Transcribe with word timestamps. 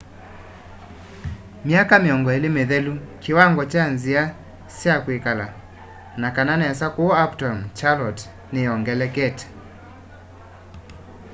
myaka 1.67 1.95
20 2.05 2.49
mithelu 2.55 2.93
kiwango 3.23 3.63
kya 3.71 3.85
nzia 3.95 4.23
sya 4.77 4.95
kwikala 5.03 5.47
na 6.21 6.27
kana 6.35 6.53
nesa 6.61 6.87
kuu 6.95 7.13
uptown 7.25 7.57
charlotte 7.77 8.23
niyongelekete 8.51 9.45